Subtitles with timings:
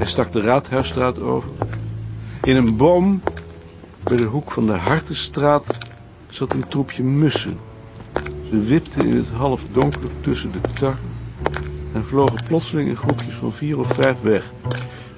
[0.00, 1.50] stak de Raadhuisstraat over.
[2.44, 3.22] In een boom
[4.02, 5.74] bij de hoek van de Hartenstraat
[6.30, 7.58] zat een troepje mussen.
[8.50, 11.10] Ze wipten in het halfdonker tussen de takken
[11.92, 14.52] en vlogen plotseling in groepjes van vier of vijf weg.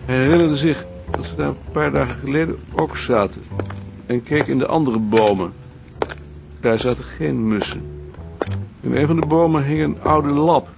[0.04, 3.42] Hij herinnerde zich dat ze daar een paar dagen geleden ook zaten
[4.06, 5.52] en keek in de andere bomen.
[6.60, 7.82] Daar zaten geen mussen.
[8.80, 10.68] In een van de bomen hing een oude lap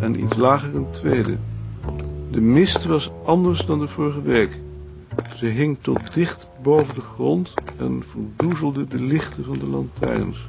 [0.00, 1.36] en iets lager een tweede.
[2.30, 4.60] De mist was anders dan de vorige week.
[5.36, 10.48] Ze hing tot dicht boven de grond en verdoezelde de lichten van de lantaarns.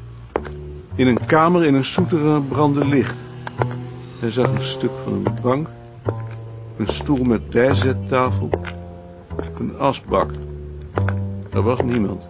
[0.95, 3.17] In een kamer in een souterrain brandde licht.
[4.19, 5.67] Hij zag een stuk van een bank,
[6.77, 8.49] een stoel met bijzettafel,
[9.59, 10.31] een asbak.
[11.51, 12.27] Er was niemand.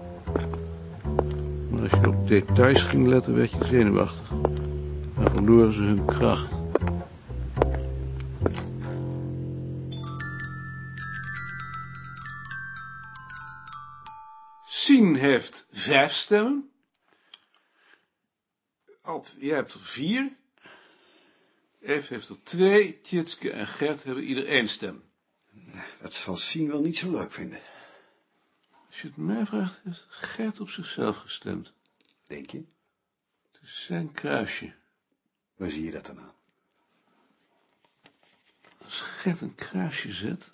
[1.70, 4.34] Maar als je op details ging letten, werd je zenuwachtig.
[5.18, 6.57] Dan verloren ze hun kracht.
[15.18, 16.72] Heeft vijf stemmen.
[19.02, 20.36] Alt, jij hebt er vier.
[21.82, 23.02] Eve heeft er twee.
[23.02, 25.04] Tjitske en Gert hebben ieder één stem.
[26.02, 27.62] Dat zal Sien wel niet zo leuk vinden.
[28.88, 31.74] Als je het mij vraagt, heeft Gert op zichzelf gestemd.
[32.28, 32.66] Denk je?
[33.52, 34.74] Het is zijn kruisje.
[35.56, 36.36] Waar zie je dat dan aan?
[38.84, 40.52] Als Gert een kruisje zet,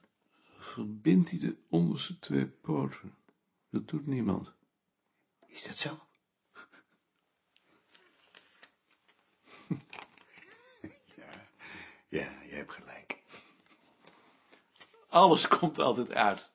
[0.58, 3.16] verbindt hij de onderste twee poten.
[3.74, 4.54] Dat doet niemand.
[5.48, 5.90] Is dat zo?
[11.16, 11.48] ja,
[12.10, 13.23] ja, je hebt gelijk.
[15.08, 16.52] Alles komt altijd uit.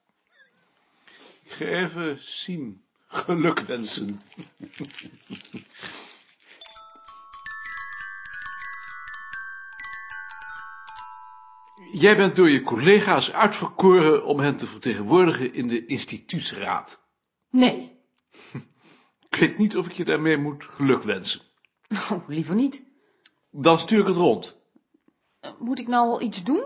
[1.43, 2.85] Ik ga even zien.
[3.07, 4.21] Geluk wensen.
[11.93, 17.07] Jij bent door je collega's uitverkoren om hen te vertegenwoordigen in de instituutsraad.
[17.51, 18.01] Nee.
[19.31, 21.41] Ik weet niet of ik je daarmee moet geluk wensen.
[21.89, 22.83] Oh, liever niet.
[23.51, 24.57] Dan stuur ik het rond.
[25.59, 26.65] Moet ik nou al iets doen?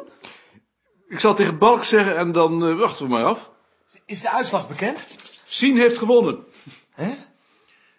[1.09, 3.51] Ik zal tegen Balk zeggen en dan eh, wachten we maar af.
[4.07, 5.17] Is de uitslag bekend?
[5.45, 6.45] Sien heeft gewonnen.
[6.91, 7.15] Hè?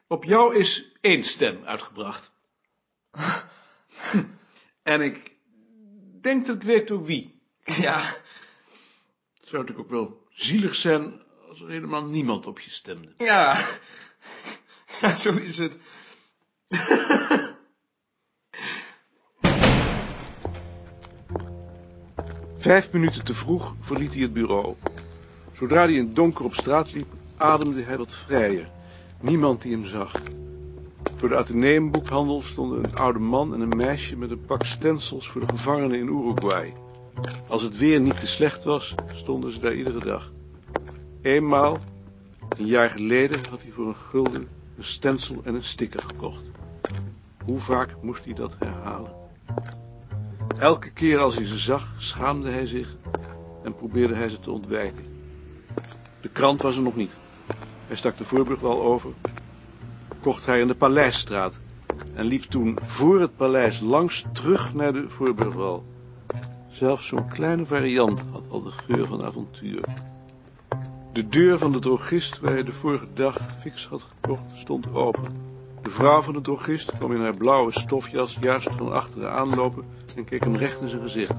[0.07, 2.31] Op jou is één stem uitgebracht.
[4.83, 5.37] en ik
[6.21, 7.41] denk dat ik weet ook wie.
[7.63, 7.99] Ja.
[9.39, 11.21] Het zou natuurlijk ook wel zielig zijn
[11.53, 13.13] als er helemaal niemand op je stemde.
[13.17, 13.57] Ja.
[15.01, 15.77] Ja, zo is het.
[22.57, 24.75] Vijf minuten te vroeg verliet hij het bureau.
[25.51, 28.71] Zodra hij in het donker op straat liep, ademde hij wat vrijer.
[29.21, 30.21] Niemand die hem zag.
[31.15, 35.41] Voor de Atheneumboekhandel stonden een oude man en een meisje met een pak stencils voor
[35.41, 36.73] de gevangenen in Uruguay.
[37.47, 40.31] Als het weer niet te slecht was, stonden ze daar iedere dag.
[41.23, 41.79] Eenmaal,
[42.49, 44.47] een jaar geleden, had hij voor een gulden
[44.77, 46.43] een stencil en een sticker gekocht.
[47.45, 49.11] Hoe vaak moest hij dat herhalen?
[50.57, 52.95] Elke keer als hij ze zag, schaamde hij zich
[53.63, 55.05] en probeerde hij ze te ontwijken.
[56.21, 57.15] De krant was er nog niet.
[57.87, 59.11] Hij stak de voorbrug wel over,
[60.21, 61.59] kocht hij in de Paleisstraat
[62.13, 65.85] en liep toen voor het paleis langs terug naar de voorburgwal.
[66.69, 70.11] Zelfs zo'n kleine variant had al de geur van avontuur.
[71.13, 75.33] De deur van de drogist waar hij de vorige dag fix had gekocht stond open.
[75.81, 79.85] De vrouw van de drogist kwam in haar blauwe stofjas juist van achteren aanlopen
[80.15, 81.33] en keek hem recht in zijn gezicht.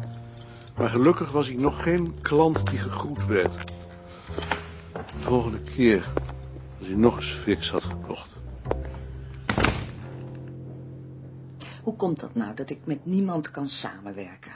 [0.76, 3.54] Maar gelukkig was hij nog geen klant die gegroet werd.
[4.92, 6.08] De volgende keer,
[6.78, 8.28] als hij nog eens fix had gekocht.
[11.82, 14.52] Hoe komt dat nou, dat ik met niemand kan samenwerken?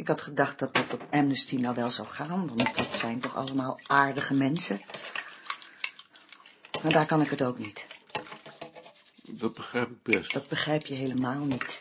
[0.00, 3.36] Ik had gedacht dat dat op Amnesty nou wel zou gaan, want dat zijn toch
[3.36, 4.80] allemaal aardige mensen.
[6.82, 7.86] Maar daar kan ik het ook niet.
[9.22, 10.32] Dat begrijp ik best.
[10.32, 11.78] Dat begrijp je helemaal niet.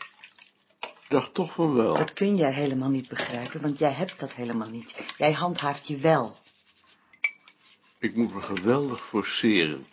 [0.80, 1.95] Ik dacht toch van wel.
[1.95, 5.13] Dat kun jij helemaal niet begrijpen, want jij hebt dat helemaal niet.
[5.18, 6.36] Jij handhaaft je wel.
[8.00, 9.86] Ik moet me geweldig forceren.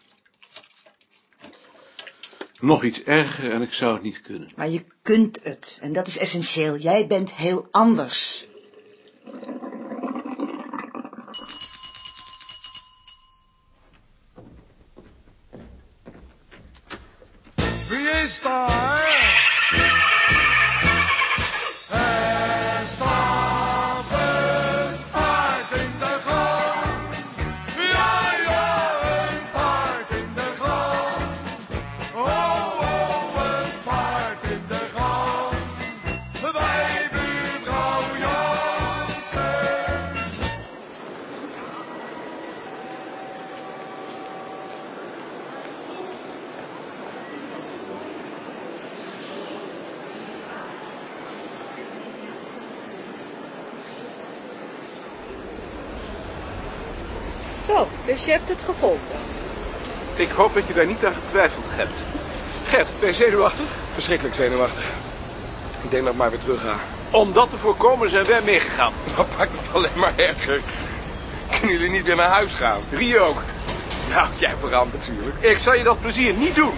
[2.61, 4.49] Nog iets erger en ik zou het niet kunnen.
[4.57, 6.77] Maar je kunt het, en dat is essentieel.
[6.77, 8.47] Jij bent heel anders.
[57.67, 59.17] Zo, dus je hebt het gevonden.
[60.15, 62.05] Ik hoop dat je daar niet aan getwijfeld hebt.
[62.65, 63.67] Gert, ben je zenuwachtig?
[63.93, 64.91] Verschrikkelijk zenuwachtig.
[65.83, 66.75] Ik denk dat ik maar weer terug ga.
[67.11, 68.93] Om dat te voorkomen zijn wij meegegaan.
[69.17, 70.61] Dat maakt het alleen maar erger.
[71.51, 72.81] Kunnen jullie niet weer naar huis gaan?
[72.91, 73.43] Rie ook.
[74.11, 75.37] Nou, jij vooral natuurlijk.
[75.41, 76.75] Ik zal je dat plezier niet doen.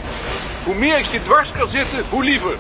[0.65, 2.57] Hoe meer ik je dwars kan zitten, hoe liever.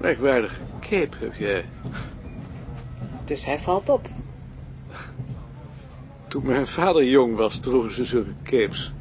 [0.00, 1.64] Merkwaardige cape heb jij.
[3.24, 4.08] Dus hij valt op.
[6.28, 8.92] Toen mijn vader jong was, droegen ze zulke capes.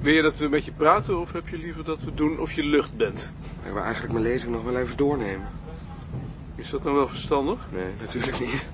[0.00, 2.52] Wil je dat we met je praten of heb je liever dat we doen of
[2.52, 3.32] je lucht bent?
[3.64, 5.48] Ik wil eigenlijk mijn lezing nog wel even doornemen.
[6.54, 7.66] Is dat nou wel verstandig?
[7.72, 8.66] Nee, natuurlijk niet.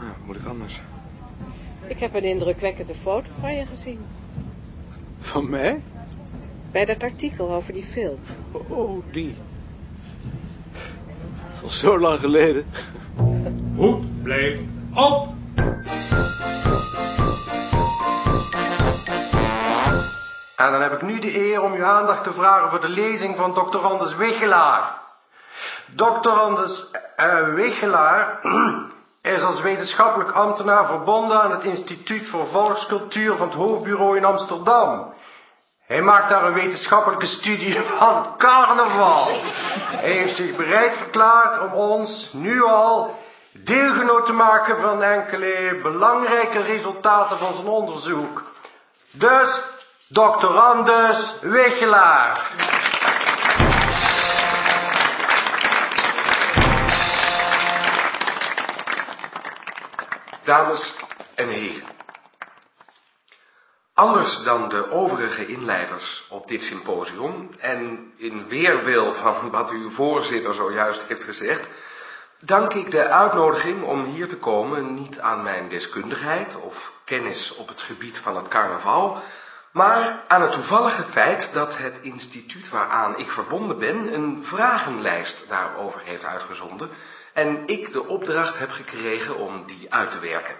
[0.00, 0.80] Nou, moet ik anders?
[1.86, 3.98] Ik heb een indrukwekkende foto van je gezien.
[5.20, 5.82] Van mij?
[6.72, 8.18] Bij dat artikel over die film.
[8.52, 9.36] Oh, die.
[11.62, 12.66] Al zo lang geleden.
[13.74, 14.60] Hoed blijft
[14.94, 15.28] op!
[20.56, 23.36] En dan heb ik nu de eer om uw aandacht te vragen voor de lezing
[23.36, 23.78] van Dr.
[23.78, 24.98] Anders Wichelaar.
[25.94, 26.28] Dr.
[26.28, 28.40] Anders eh, Wichelaar
[29.22, 35.12] is als wetenschappelijk ambtenaar verbonden aan het Instituut voor Volkscultuur van het Hoofdbureau in Amsterdam.
[35.86, 39.28] Hij maakt daar een wetenschappelijke studie van het carnaval.
[39.80, 43.18] Hij heeft zich bereid verklaard om ons nu al
[43.52, 48.42] deelgenoot te maken van enkele belangrijke resultaten van zijn onderzoek.
[49.10, 49.60] Dus.
[50.56, 52.50] Anders Wichelaar.
[60.50, 60.94] Dames
[61.34, 61.88] en heren.
[63.94, 70.54] Anders dan de overige inleiders op dit symposium en in weerwil van wat uw voorzitter
[70.54, 71.68] zojuist heeft gezegd,
[72.40, 77.68] dank ik de uitnodiging om hier te komen niet aan mijn deskundigheid of kennis op
[77.68, 79.18] het gebied van het carnaval,
[79.72, 86.00] maar aan het toevallige feit dat het instituut waaraan ik verbonden ben een vragenlijst daarover
[86.04, 86.90] heeft uitgezonden
[87.34, 90.54] en ik de opdracht heb gekregen om die uit te werken.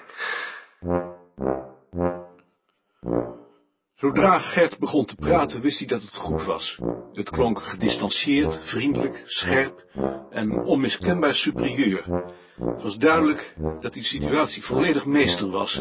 [3.95, 6.79] Zodra Gert begon te praten, wist hij dat het goed was.
[7.13, 9.85] Het klonk gedistanceerd, vriendelijk, scherp
[10.31, 12.25] en onmiskenbaar superieur.
[12.65, 15.81] Het was duidelijk dat de situatie volledig meester was.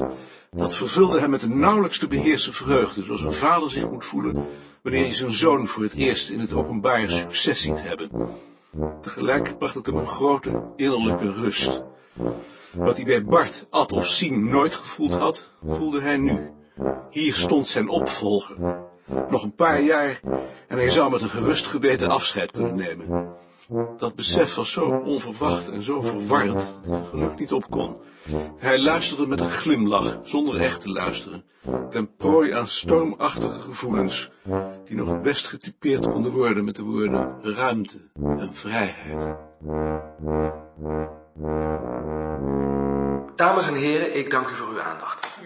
[0.52, 4.48] Dat vervulde hem met een nauwelijks te beheersen vreugde, zoals een vader zich moet voelen
[4.82, 8.10] wanneer hij zijn zoon voor het eerst in het openbaar succes ziet hebben.
[9.02, 11.84] Tegelijk bracht het hem een grote innerlijke rust.
[12.72, 16.52] Wat hij bij Bart, Ad of Sien nooit gevoeld had, voelde hij nu.
[17.10, 18.86] Hier stond zijn opvolger.
[19.30, 20.20] Nog een paar jaar
[20.68, 23.28] en hij zou met een gerust geweten afscheid kunnen nemen.
[23.98, 27.98] Dat besef was zo onverwacht en zo verwarrend dat het geluk niet op kon.
[28.58, 31.44] Hij luisterde met een glimlach, zonder echt te luisteren,
[31.90, 34.30] ten prooi aan stormachtige gevoelens,
[34.86, 39.36] die nog het best getypeerd konden worden met de woorden ruimte en vrijheid.
[43.36, 45.40] Dames en heren, ik dank u voor uw aandacht.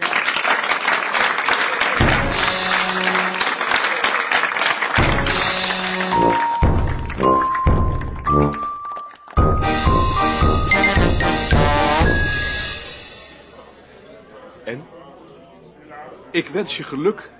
[16.34, 17.30] Ik wens je geluk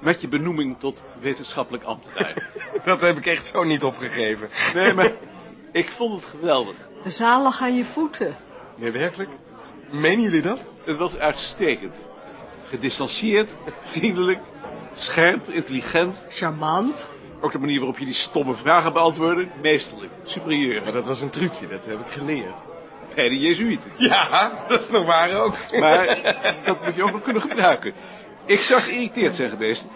[0.00, 2.50] met je benoeming tot wetenschappelijk ambtenaar.
[2.84, 4.48] Dat heb ik echt zo niet opgegeven.
[4.74, 5.12] Nee, maar
[5.72, 6.74] ik vond het geweldig.
[7.02, 8.36] De zaal lag aan je voeten.
[8.76, 9.30] Nee, werkelijk?
[9.90, 10.58] Menen jullie dat?
[10.84, 11.96] Het was uitstekend.
[12.64, 14.40] Gedistanceerd, vriendelijk,
[14.94, 16.26] scherp, intelligent.
[16.28, 17.08] Charmant.
[17.40, 20.82] Ook de manier waarop je die stomme vragen beantwoordde, meesterlijk, superieur.
[20.82, 22.67] Maar dat was een trucje, dat heb ik geleerd.
[23.14, 23.90] Bij de Jezuïeten.
[23.96, 25.54] Ja, dat is nog waar ook.
[25.80, 26.18] Maar
[26.64, 27.92] dat moet je ook nog kunnen gebruiken.
[28.44, 29.86] Ik zag geïrriteerd zijn geweest.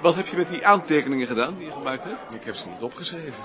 [0.00, 2.32] Wat heb je met die aantekeningen gedaan die je gemaakt hebt?
[2.34, 3.42] Ik heb ze niet opgeschreven.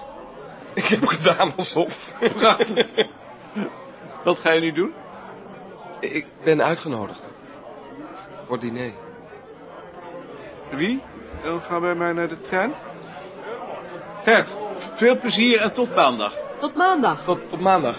[0.73, 2.13] Ik heb gedaan alsof.
[2.35, 2.87] Prachtig.
[4.23, 4.93] Wat ga je nu doen?
[5.99, 7.29] Ik ben uitgenodigd.
[8.45, 8.91] Voor diner.
[10.71, 11.01] Wie?
[11.43, 12.73] Dan gaan wij maar naar de trein.
[14.23, 16.37] Gert, veel plezier en tot maandag.
[16.59, 17.23] Tot maandag.
[17.23, 17.95] Tot, tot maandag.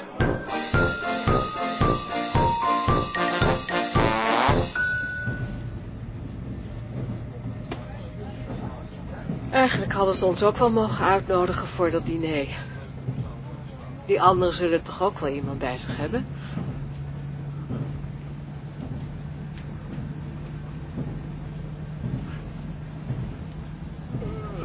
[9.67, 12.47] Eigenlijk hadden ze ons ook wel mogen uitnodigen voor dat diner.
[14.05, 16.27] Die anderen zullen toch ook wel iemand bij zich hebben?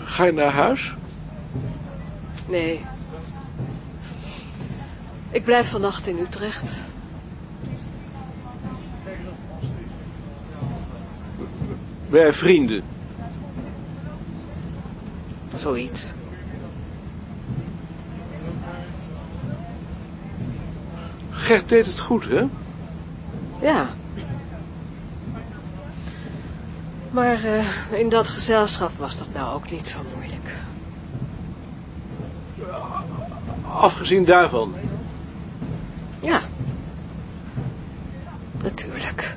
[0.03, 0.93] Ga je naar huis?
[2.46, 2.86] Nee.
[5.31, 6.72] Ik blijf vannacht in Utrecht.
[12.10, 12.84] Wij vrienden.
[15.62, 16.12] Zoiets.
[21.30, 22.46] Gert deed het goed, hè?
[23.62, 23.89] Ja.
[27.12, 30.56] Maar eh, in dat gezelschap was dat nou ook niet zo moeilijk.
[33.62, 34.75] Afgezien daarvan.
[36.20, 36.41] Ja.
[38.62, 39.36] Natuurlijk.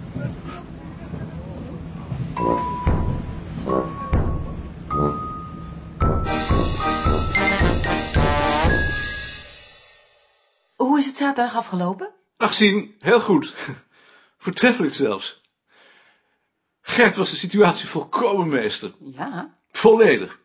[11.24, 12.10] Zaterdag afgelopen?
[12.36, 13.54] Afgezien, heel goed.
[14.44, 15.40] Voortreffelijk zelfs.
[16.80, 18.94] Gert was de situatie volkomen meester.
[19.00, 20.42] Ja, Volledig.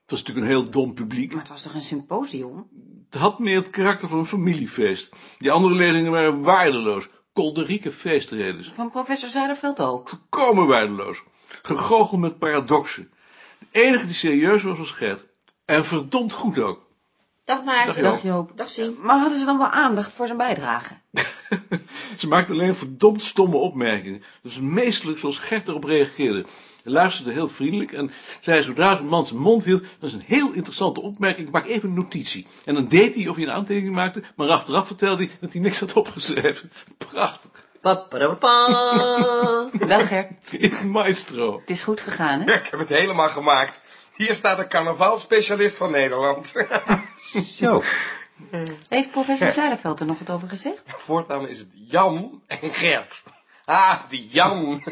[0.00, 1.30] Het was natuurlijk een heel dom publiek.
[1.30, 2.68] maar het was toch een symposium?
[3.10, 5.12] Het had meer het karakter van een familiefeest.
[5.38, 7.08] Die andere lezingen waren waardeloos.
[7.32, 8.70] Kolderieke feestredens.
[8.72, 10.08] Van professor Zuiderveld ook.
[10.08, 11.22] Volkomen waardeloos.
[11.62, 13.12] Gegoochel met paradoxen.
[13.58, 15.24] De enige die serieus was, was Gert.
[15.64, 16.85] En verdomd goed ook.
[17.46, 17.86] Dag maar.
[17.86, 18.04] Dag, Joop.
[18.04, 18.52] Dag Joop.
[18.54, 18.96] Dag Sien.
[19.00, 20.94] Maar hadden ze dan wel aandacht voor zijn bijdrage?
[22.18, 24.22] Ze maakte alleen verdomd stomme opmerkingen.
[24.42, 26.44] Dus meestelijk zoals Gert erop reageerde.
[26.82, 28.10] Hij luisterde heel vriendelijk en
[28.40, 31.66] zei zodra zijn man zijn mond hield, dat is een heel interessante opmerking, ik maak
[31.66, 32.46] even een notitie.
[32.64, 35.62] En dan deed hij of hij een aantekening maakte, maar achteraf vertelde hij dat hij
[35.62, 36.72] niks had opgeschreven.
[37.10, 37.50] Prachtig.
[37.80, 38.06] Wel
[40.06, 41.60] Gert, In maestro.
[41.60, 42.54] het is goed gegaan, hè?
[42.54, 43.80] Ik heb het helemaal gemaakt.
[44.16, 46.54] Hier staat de carnavalspecialist van Nederland.
[47.60, 47.82] Zo.
[48.88, 50.82] Heeft professor Zuiderveld er nog wat over gezegd?
[50.86, 53.24] Voortaan is het Jan en Gert.
[53.64, 54.82] Ah, die Jan.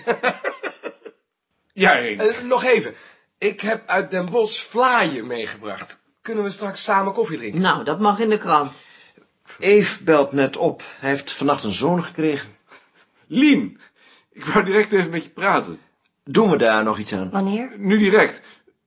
[1.72, 1.98] Ja.
[1.98, 2.94] Eh, nog even.
[3.38, 6.02] Ik heb uit Den Bosch vlaaien meegebracht.
[6.22, 7.60] Kunnen we straks samen koffie drinken?
[7.60, 8.82] Nou, dat mag in de krant.
[9.58, 10.82] Eve belt net op.
[10.98, 12.56] Hij heeft vannacht een zoon gekregen.
[13.26, 13.80] Lien,
[14.32, 15.80] ik wou direct even met je praten.
[16.24, 17.30] Doen we daar nog iets aan?
[17.30, 17.72] Wanneer?
[17.76, 18.42] Nu direct.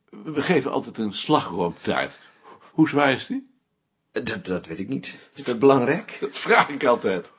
[0.10, 2.20] We geven altijd een slagroomtaart.
[2.72, 3.56] Hoe zwaar is die?
[4.12, 5.30] Dat, dat weet ik niet.
[5.34, 6.18] Is dat belangrijk?
[6.22, 7.34] Dat vraag ik altijd.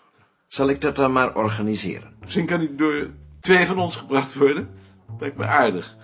[0.48, 2.16] Zal ik dat dan maar organiseren?
[2.20, 3.10] Misschien kan die door
[3.40, 4.68] twee van ons gebracht worden.
[5.18, 5.96] Lijkt me aardig.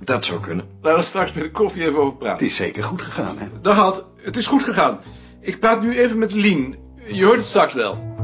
[0.00, 0.68] Dat zou kunnen.
[0.80, 2.36] Laten we straks bij de koffie even over praten.
[2.36, 3.60] Het is zeker goed gegaan, hè?
[3.60, 5.00] Dag Had, het is goed gegaan.
[5.40, 6.76] Ik praat nu even met Lien.
[7.06, 8.16] Je hoort het straks wel.